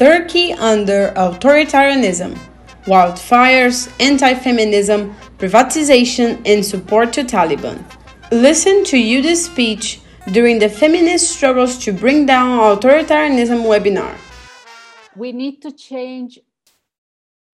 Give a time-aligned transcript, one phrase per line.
[0.00, 2.34] Turkey under authoritarianism,
[2.86, 7.84] wildfires, anti feminism, privatization, and support to Taliban.
[8.32, 10.00] Listen to Yuda's speech
[10.32, 14.16] during the Feminist Struggles to Bring Down Authoritarianism webinar.
[15.16, 16.38] We need to change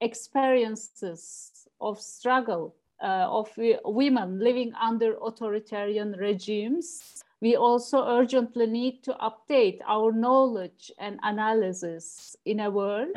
[0.00, 1.50] experiences
[1.80, 3.50] of struggle uh, of
[3.84, 7.24] women living under authoritarian regimes.
[7.40, 13.10] We also urgently need to update our knowledge and analysis in a world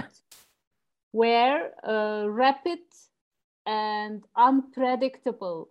[1.11, 2.79] where uh, rapid
[3.65, 5.69] and unpredictable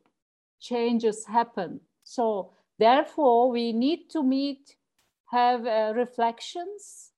[0.60, 1.80] changes happen.
[2.04, 4.76] So therefore, we need to meet,
[5.30, 7.12] have uh, reflections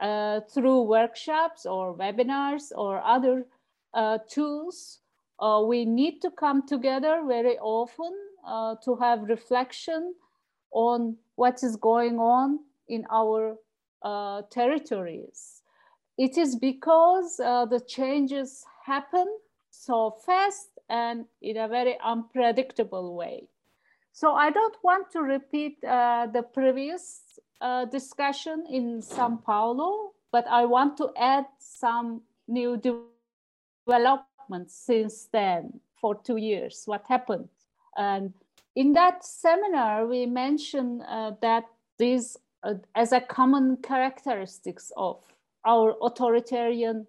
[0.00, 3.46] uh, through workshops or webinars or other
[3.92, 5.00] uh, tools.
[5.38, 8.12] Uh, we need to come together very often
[8.46, 10.14] uh, to have reflection
[10.72, 13.56] on what is going on in our
[14.02, 15.62] uh, territories.
[16.18, 19.26] It is because the changes happen
[19.70, 23.48] so fast and in a very unpredictable way.
[24.12, 27.22] So I don't want to repeat uh, the previous
[27.60, 32.76] uh, discussion in Sao Paulo, but I want to add some new
[33.86, 37.48] developments since then for two years, what happened.
[37.96, 38.32] And
[38.80, 41.64] in that seminar, we mentioned uh, that
[41.98, 45.18] these uh, as a common characteristics of
[45.66, 47.06] our authoritarian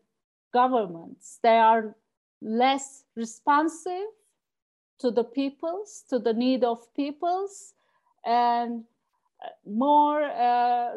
[0.53, 1.95] governments, they are
[2.41, 4.09] less responsive
[4.99, 7.73] to the peoples, to the need of peoples,
[8.25, 8.83] and
[9.41, 10.91] uh, more uh,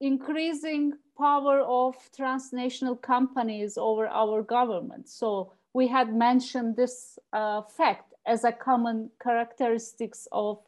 [0.00, 5.08] increasing power of transnational companies over our government.
[5.08, 10.58] So we had mentioned this uh, fact as a common characteristics of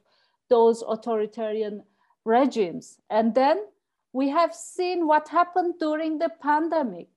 [0.48, 1.82] those authoritarian
[2.24, 2.98] regimes.
[3.10, 3.64] And then
[4.12, 7.08] we have seen what happened during the pandemic.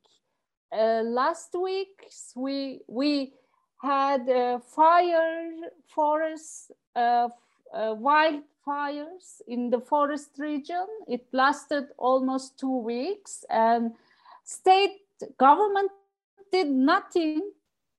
[0.72, 3.34] Uh, last week, we, we
[3.82, 5.52] had uh, fire
[5.88, 7.30] forests, uh,
[7.74, 10.86] uh, wildfires in the forest region.
[11.08, 13.94] It lasted almost two weeks and
[14.44, 15.02] state
[15.38, 15.92] government
[16.52, 17.52] did nothing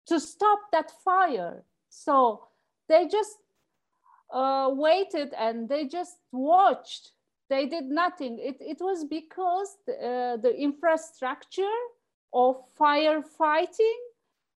[0.07, 1.63] to stop that fire.
[2.05, 2.45] So
[2.89, 3.39] they just
[4.33, 7.13] uh, waited and they just watched.
[7.51, 8.39] They did nothing.
[8.39, 11.79] It, it was because the, uh, the infrastructure
[12.33, 14.01] of firefighting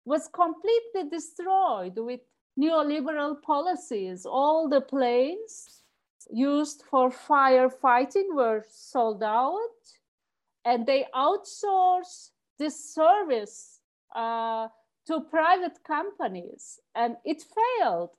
[0.04, 2.20] was completely destroyed with
[2.58, 4.26] neoliberal policies.
[4.26, 5.82] All the planes
[6.30, 9.80] used for firefighting were sold out,
[10.64, 13.80] and they outsourced this service
[14.14, 14.68] uh,
[15.06, 18.10] to private companies, and it failed.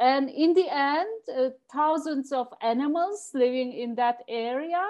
[0.00, 4.84] And in the end, uh, thousands of animals living in that area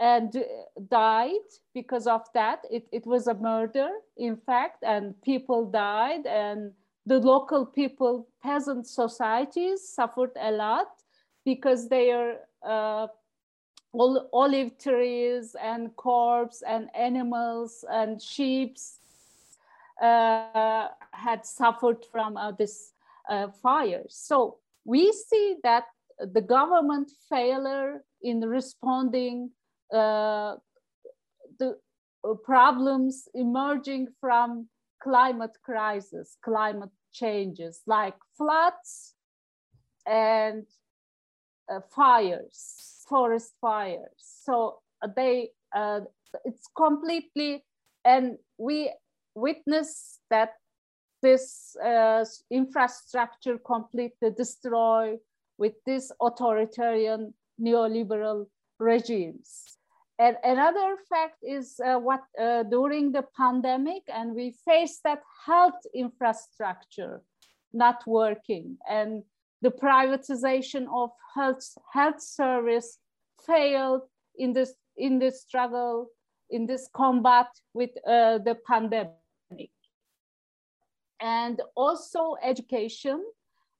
[0.00, 0.44] and
[0.90, 2.60] died because of that.
[2.70, 6.72] It, it was a murder, in fact, and people died, and
[7.06, 10.88] the local people, peasant societies suffered a lot
[11.44, 13.08] because their uh,
[13.94, 19.01] olive trees and corpse and animals and sheep uh,
[20.02, 22.92] had suffered from uh, this
[23.28, 24.04] uh, fire.
[24.08, 25.84] So we see that
[26.18, 29.50] the government failure in responding
[29.92, 30.56] uh,
[31.58, 31.76] the
[32.24, 34.68] uh, problems emerging from
[35.02, 39.14] climate crisis, climate changes like floods
[40.06, 40.64] and
[41.70, 44.16] uh, fires, forest fires.
[44.16, 44.78] So
[45.16, 46.00] they, uh,
[46.44, 47.64] it's completely,
[48.04, 48.90] and we
[49.34, 50.54] witness that
[51.22, 55.18] this uh, infrastructure completely destroyed
[55.58, 58.46] with this authoritarian neoliberal
[58.78, 59.76] regimes.
[60.18, 65.80] And another fact is uh, what uh, during the pandemic, and we faced that health
[65.94, 67.22] infrastructure
[67.72, 69.22] not working, and
[69.62, 72.98] the privatization of health health service
[73.46, 74.02] failed
[74.36, 76.10] in this in this struggle
[76.52, 79.10] in this combat with uh, the pandemic,
[81.22, 83.24] and also education,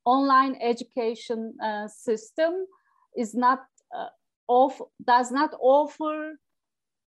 [0.04, 2.66] online education uh, system
[3.16, 3.64] is not
[3.94, 4.06] uh,
[4.48, 6.38] of, does not offer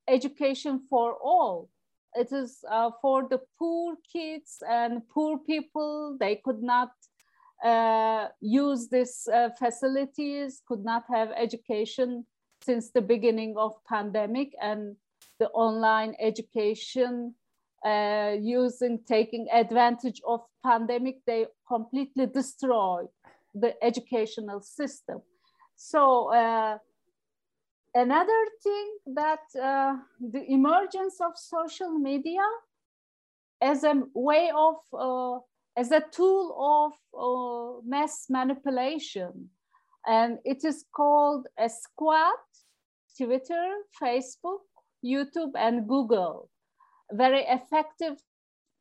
[0.07, 1.69] education for all.
[2.15, 6.17] It is uh, for the poor kids and poor people.
[6.19, 6.91] They could not
[7.63, 12.25] uh, use these uh, facilities, could not have education
[12.61, 14.95] since the beginning of pandemic and
[15.39, 17.35] the online education
[17.85, 23.03] uh, using taking advantage of pandemic they completely destroy
[23.53, 25.21] the educational system.
[25.75, 26.77] So uh,
[27.93, 32.45] another thing that uh, the emergence of social media
[33.61, 35.39] as a way of uh,
[35.77, 39.49] as a tool of uh, mass manipulation.
[40.07, 42.37] And it is called a squad
[43.17, 43.67] twitter
[44.01, 44.59] facebook
[45.03, 46.49] youtube and google
[47.11, 48.17] very effective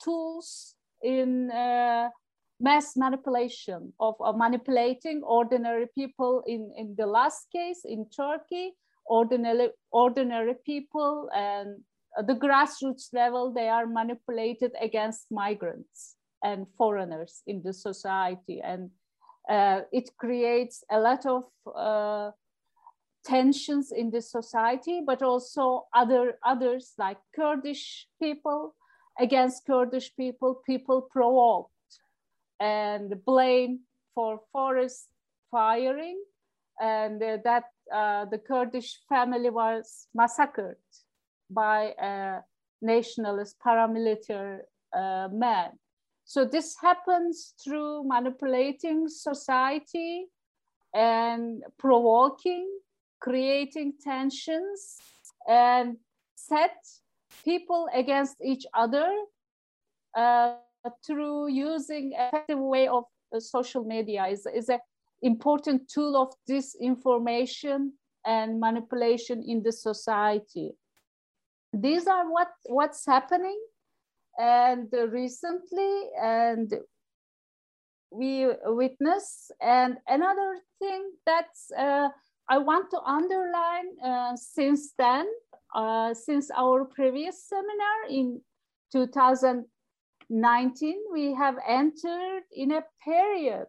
[0.02, 2.08] tools in uh,
[2.60, 8.72] mass manipulation of uh, manipulating ordinary people in, in the last case in turkey
[9.06, 11.80] ordinary ordinary people and
[12.18, 18.60] at the grassroots level they are manipulated against migrants and foreigners in the society.
[18.62, 18.90] And
[19.50, 21.44] uh, it creates a lot of
[21.74, 22.30] uh,
[23.24, 28.74] tensions in the society but also other others like kurdish people
[29.18, 31.70] against kurdish people people provoked
[32.60, 33.80] and blame
[34.14, 35.08] for forest
[35.50, 36.20] firing
[36.80, 40.76] and uh, that uh, the kurdish family was massacred
[41.50, 42.40] by a
[42.82, 44.60] nationalist paramilitary
[44.96, 45.70] uh, man.
[46.24, 50.26] So this happens through manipulating society
[50.94, 52.68] and provoking,
[53.24, 54.98] creating tensions
[55.48, 55.96] and
[56.36, 56.76] set
[57.42, 59.10] people against each other
[60.14, 60.56] uh,
[61.06, 63.04] through using effective way of
[63.34, 64.78] uh, social media is, is an
[65.22, 67.88] important tool of disinformation
[68.26, 70.72] and manipulation in the society.
[71.72, 73.58] These are what, what's happening
[74.38, 76.74] and recently and
[78.10, 82.08] we witness and another thing that's uh,
[82.48, 85.26] i want to underline uh, since then
[85.74, 88.40] uh, since our previous seminar in
[88.92, 93.66] 2019 we have entered in a period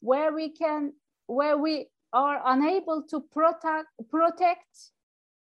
[0.00, 0.92] where we can
[1.26, 4.92] where we are unable to protect protect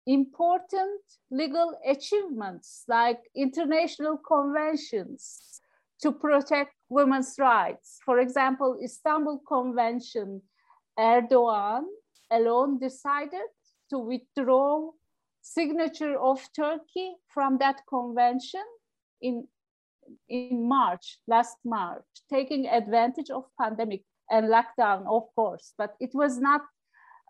[0.06, 5.60] important legal achievements like international conventions
[6.00, 7.98] to protect women's rights.
[8.04, 10.42] For example, Istanbul Convention,
[10.98, 11.84] Erdogan
[12.30, 13.48] alone decided
[13.90, 14.90] to withdraw
[15.42, 18.62] signature of Turkey from that convention
[19.20, 19.46] in,
[20.28, 26.38] in March, last March, taking advantage of pandemic and lockdown, of course, but it was
[26.38, 26.62] not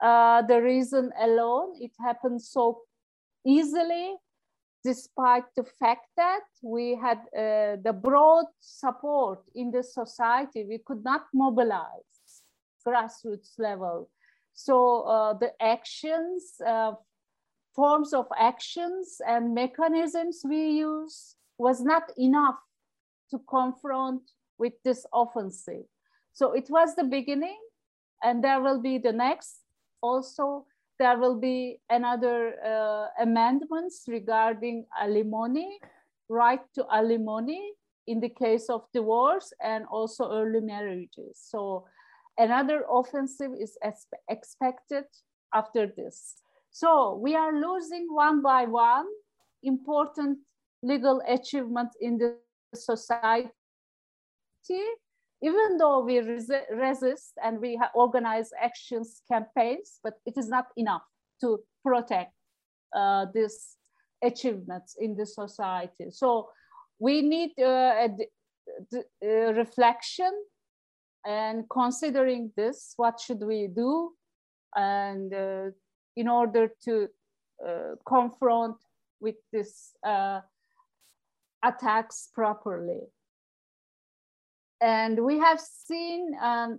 [0.03, 1.75] uh, the reason alone.
[1.81, 2.81] It happened so
[3.47, 4.15] easily,
[4.85, 10.65] despite the fact that we had uh, the broad support in the society.
[10.65, 12.43] We could not mobilize
[12.87, 14.09] grassroots level.
[14.55, 16.93] So uh, the actions, uh,
[17.75, 22.59] forms of actions and mechanisms we use was not enough
[23.31, 24.23] to confront
[24.59, 25.85] with this offensive.
[26.33, 27.59] So it was the beginning
[28.23, 29.61] and there will be the next
[30.03, 30.67] also
[31.01, 35.79] there will be another uh, amendments regarding alimony,
[36.29, 37.73] right to alimony
[38.07, 41.41] in the case of divorce and also early marriages.
[41.41, 41.87] So
[42.39, 43.77] another offensive is
[44.29, 45.05] expected
[45.55, 46.37] after this.
[46.71, 49.07] So we are losing one by one
[49.63, 50.39] important
[50.83, 52.37] legal achievement in the
[52.75, 53.51] society
[55.43, 61.03] even though we resi resist and we organize actions, campaigns, but it is not enough
[61.41, 62.33] to protect
[62.95, 63.77] uh, these
[64.23, 66.11] achievements in the society.
[66.11, 66.51] So
[66.99, 68.09] we need uh, a,
[69.23, 70.31] a, reflection
[71.25, 74.13] and considering this, what should we do?
[74.75, 75.71] And uh,
[76.17, 77.09] in order to
[77.67, 78.77] uh, confront
[79.21, 80.41] with this uh,
[81.63, 83.01] attacks properly.
[84.81, 86.79] And we have seen um,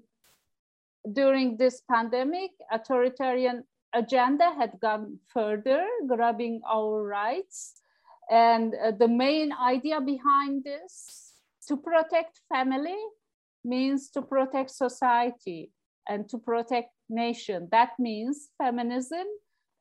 [1.13, 7.81] during this pandemic, authoritarian agenda had gone further, grabbing our rights.
[8.29, 11.33] And uh, the main idea behind this,
[11.67, 12.97] to protect family
[13.63, 15.71] means to protect society
[16.07, 17.67] and to protect nation.
[17.71, 19.25] That means feminism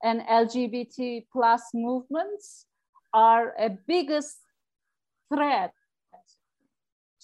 [0.02, 2.66] and LGBT plus movements
[3.12, 4.38] are a biggest
[5.32, 5.72] threat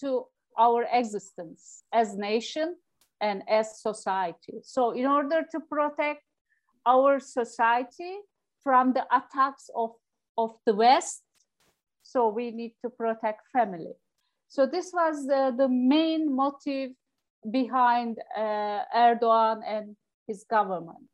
[0.00, 0.24] to
[0.58, 2.76] our existence as nation
[3.20, 4.54] and as society.
[4.62, 6.22] So in order to protect
[6.86, 8.18] our society
[8.62, 9.90] from the attacks of,
[10.36, 11.22] of the West,
[12.02, 13.92] so we need to protect family.
[14.56, 16.92] So this was the, the main motive
[17.50, 19.94] behind uh, Erdogan and
[20.26, 21.04] his government.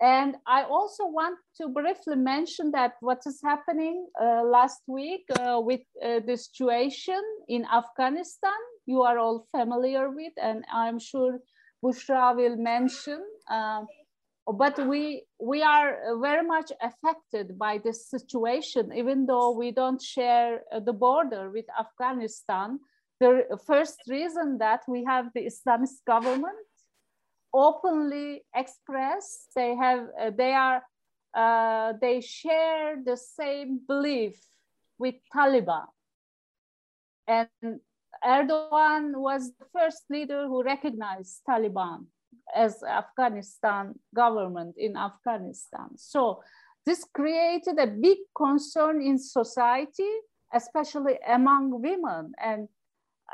[0.00, 5.60] And I also want to briefly mention that what is happening uh, last week uh,
[5.60, 7.20] with uh, the situation
[7.50, 11.38] in Afghanistan, you are all familiar with, and I'm sure
[11.84, 13.20] Bushra will mention.
[14.52, 20.62] But we we are very much affected by this situation even though we don't share
[20.84, 22.80] the border with afghanistan.
[23.20, 26.56] The first reason that we have the islamist government
[27.52, 30.82] openly express they have uh, they are
[31.34, 34.36] uh, they share the same belief
[34.98, 35.86] with taliban.
[37.26, 37.80] And
[38.24, 42.06] erdogan was the first leader who recognized taliban
[42.54, 45.96] as Afghanistan government in Afghanistan.
[45.96, 46.42] So
[46.86, 50.10] this created a big concern in society,
[50.52, 52.32] especially among women.
[52.42, 52.68] And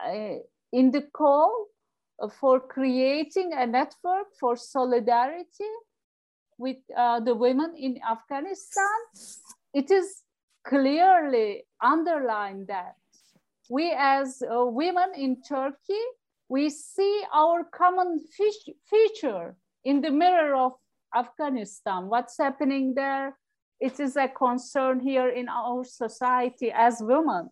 [0.05, 0.39] uh,
[0.73, 1.67] in the call
[2.41, 5.73] for creating a network for solidarity
[6.59, 8.99] with uh, the women in Afghanistan,
[9.75, 10.23] it is
[10.67, 12.97] clearly underlined that
[13.69, 16.05] we as uh, women in Turkey
[16.49, 18.21] we see our common
[18.89, 20.73] feature in the mirror of
[21.15, 22.09] Afghanistan.
[22.09, 23.37] What's happening there?
[23.81, 27.51] It is a concern here in our society as women.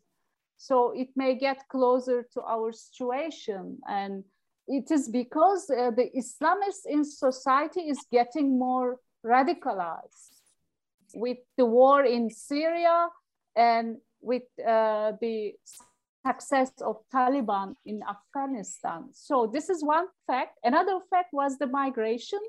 [0.57, 3.79] So it may get closer to our situation.
[3.89, 4.25] And
[4.67, 10.41] it is because uh, the Islamists in society is getting more radicalized
[11.15, 13.09] with the war in Syria
[13.57, 15.53] and with uh, the
[16.27, 19.09] success of Taliban in Afghanistan.
[19.13, 20.59] So this is one fact.
[20.65, 22.41] Another fact was the migration.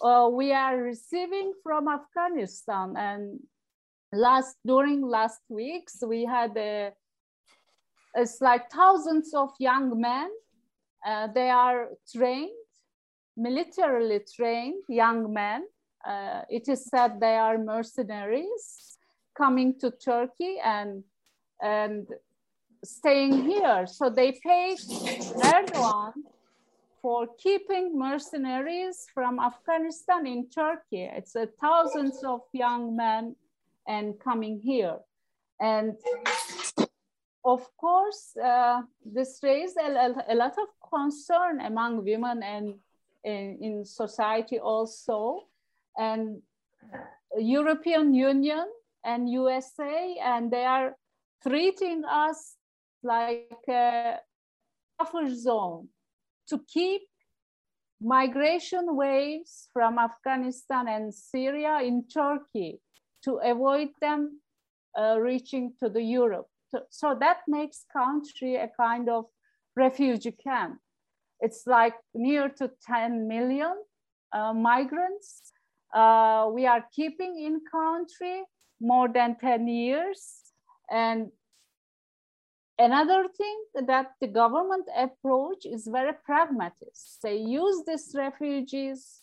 [0.00, 3.40] Uh, we are receiving from Afghanistan and
[4.12, 6.92] last during last weeks we had a,
[8.14, 10.30] it's like thousands of young men.
[11.06, 12.50] Uh, they are trained,
[13.36, 15.64] militarily trained young men.
[16.06, 18.98] Uh, it is said they are mercenaries
[19.36, 21.04] coming to Turkey and
[21.62, 22.08] and
[22.84, 23.86] staying here.
[23.86, 26.12] So they paid Erdogan
[27.00, 31.10] for keeping mercenaries from Afghanistan in Turkey.
[31.12, 33.36] It's a thousands of young men
[33.86, 34.98] and coming here.
[35.60, 35.96] And
[37.44, 42.74] of course, uh, this raised a, a, lot of concern among women and
[43.24, 45.46] in, in society also.
[45.96, 46.42] And
[47.36, 48.66] European Union
[49.04, 50.96] and USA, and they are
[51.42, 52.56] treating us
[53.02, 54.16] like a
[54.98, 55.88] buffer zone
[56.48, 57.02] to keep
[58.00, 62.80] migration waves from Afghanistan and Syria in Turkey
[63.24, 64.40] to avoid them
[64.98, 66.46] uh, reaching to the Europe.
[66.90, 69.26] So that makes country a kind of
[69.76, 70.78] refugee camp.
[71.40, 73.74] It's like near to 10 million
[74.32, 75.52] uh, migrants.
[75.94, 78.42] Uh, we are keeping in country
[78.80, 80.40] more than 10 years.
[80.90, 81.30] And
[82.78, 86.94] Another thing that the government approach is very pragmatic.
[87.22, 89.20] They use these refugees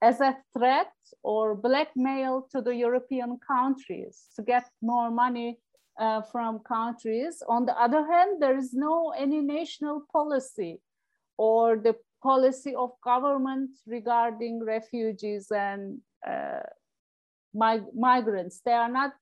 [0.00, 0.92] as a threat
[1.22, 5.58] or blackmail to the European countries to get more money
[5.98, 7.42] uh, from countries.
[7.48, 10.80] On the other hand, there is no any national policy
[11.36, 16.60] or the policy of government regarding refugees and uh,
[17.54, 18.60] mig migrants.
[18.64, 19.12] They are not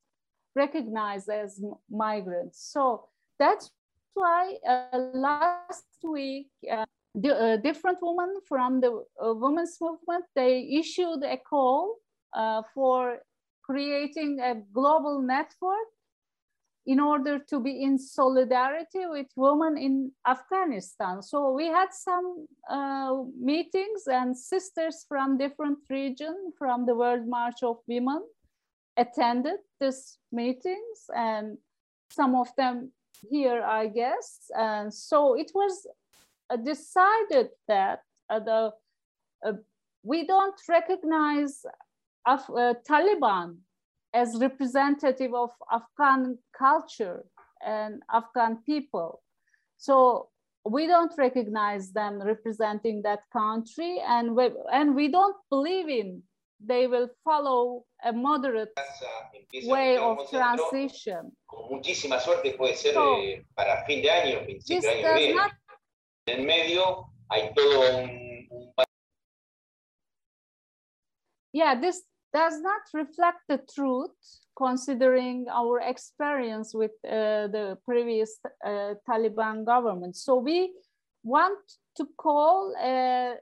[0.54, 2.70] recognized as migrants.
[2.72, 3.09] So
[3.40, 3.70] that's
[4.14, 10.68] why uh, last week, uh, the, uh, different women from the uh, women's movement, they
[10.80, 11.96] issued a call
[12.36, 13.18] uh, for
[13.62, 15.90] creating a global network
[16.86, 21.22] in order to be in solidarity with women in Afghanistan.
[21.22, 27.62] So we had some uh, meetings and sisters from different regions from the World March
[27.62, 28.22] of Women
[28.96, 31.58] attended these meetings and
[32.10, 32.92] some of them
[33.28, 34.50] here, I guess.
[34.56, 35.86] And so it was
[36.50, 38.70] uh, decided that uh, the
[39.46, 39.52] uh,
[40.02, 41.62] we don't recognize
[42.26, 42.46] Af
[42.88, 43.56] Taliban
[44.12, 47.24] as representative of Afghan culture
[47.64, 49.22] and Afghan people.
[49.78, 50.28] So
[50.64, 56.22] we don't recognize them representing that country and we, and we don't believe in
[56.64, 58.72] they will follow a moderate
[59.64, 61.32] way of transition.
[61.46, 65.34] Con muchísima suerte puede ser so, eh, para fin de año, principio de año que
[65.34, 65.52] Not...
[66.26, 68.84] En medio hay todo un, un...
[71.52, 72.02] Yeah, this
[72.32, 74.14] does not reflect the truth
[74.56, 80.16] considering our experience with uh, the previous uh, Taliban government.
[80.16, 80.72] So we
[81.24, 81.58] want
[81.96, 83.34] to call uh,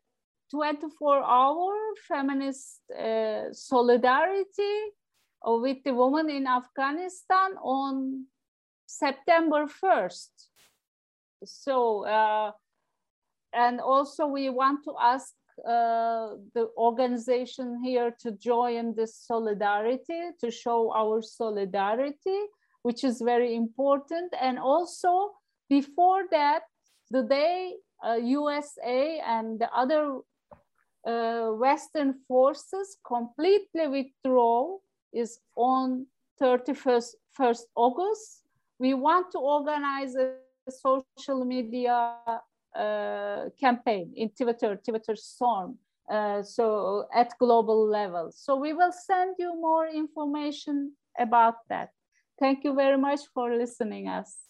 [0.50, 1.74] 24 hour
[2.06, 4.76] feminist uh, solidarity
[5.44, 8.24] with the women in Afghanistan on
[8.86, 10.28] September 1st.
[11.44, 12.52] So, uh,
[13.52, 15.34] and also we want to ask
[15.66, 22.40] uh, the organization here to join this solidarity, to show our solidarity,
[22.82, 24.32] which is very important.
[24.40, 25.32] And also
[25.68, 26.62] before that,
[27.10, 27.74] the day
[28.06, 30.20] uh, USA and the other
[31.06, 34.76] uh, Western forces completely withdraw
[35.12, 36.06] is on
[36.40, 38.42] 31st 1st August.
[38.78, 40.34] We want to organize a
[40.70, 42.14] social media
[42.76, 45.78] uh, campaign in Twitter, Twitter Storm,
[46.10, 48.30] uh, so at global level.
[48.32, 51.90] So we will send you more information about that.
[52.38, 54.47] Thank you very much for listening us.